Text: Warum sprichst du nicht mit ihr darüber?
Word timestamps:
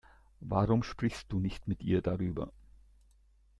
Warum 0.39 0.81
sprichst 0.81 1.31
du 1.31 1.39
nicht 1.39 1.67
mit 1.67 1.83
ihr 1.83 2.01
darüber? 2.01 2.51